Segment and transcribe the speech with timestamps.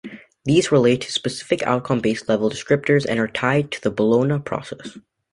[0.45, 4.97] These relate to specific outcome-based level descriptors and are tied to the Bologna Process.